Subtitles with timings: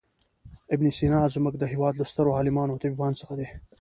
[0.73, 3.47] ابن سینا زموږ د هېواد له سترو عالمانو او طبیبانو څخه دی.